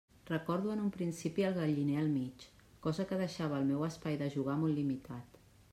[0.27, 2.47] Recordo en un principi el galliner al mig,
[2.87, 5.43] cosa que deixava el meu espai de jugar molt limitat.